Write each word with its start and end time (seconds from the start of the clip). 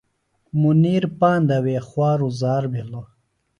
منیر 0.61 1.03
پاندہ 1.19 1.57
وے 1.65 1.75
خواروزار 1.87 2.63
بِھلوۡ۔ 2.71 3.07